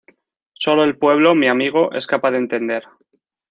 Sólo 0.53 0.83
el 0.83 0.97
pueblo, 0.97 1.35
mi 1.35 1.47
amigo, 1.47 1.91
es 1.93 2.07
capaz 2.07 2.31
de 2.31 2.39
entender. 2.39 2.83